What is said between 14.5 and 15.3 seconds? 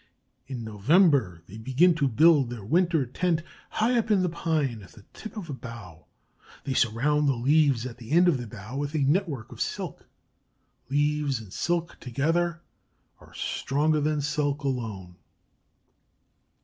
alone.